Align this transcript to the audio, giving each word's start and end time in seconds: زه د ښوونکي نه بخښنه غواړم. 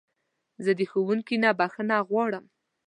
زه 0.63 0.71
د 0.79 0.81
ښوونکي 0.91 1.35
نه 1.43 1.49
بخښنه 1.59 1.97
غواړم. 2.09 2.45